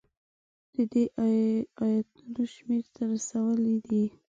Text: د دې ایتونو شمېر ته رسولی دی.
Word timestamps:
د 0.73 0.75
دې 0.91 1.03
ایتونو 1.83 2.41
شمېر 2.53 2.85
ته 2.93 3.01
رسولی 3.11 3.75
دی. 3.87 4.05